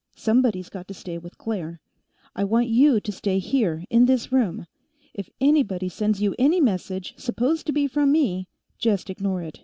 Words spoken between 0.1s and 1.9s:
Somebody's got to stay with Claire.